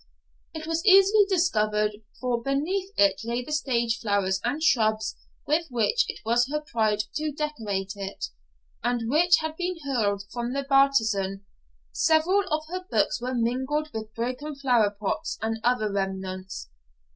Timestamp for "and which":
8.83-9.37